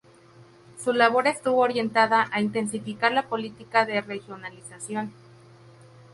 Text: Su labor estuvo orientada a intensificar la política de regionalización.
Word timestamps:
Su 0.83 0.93
labor 0.93 1.27
estuvo 1.27 1.59
orientada 1.61 2.27
a 2.31 2.41
intensificar 2.41 3.11
la 3.11 3.29
política 3.29 3.85
de 3.85 4.01
regionalización. 4.01 5.13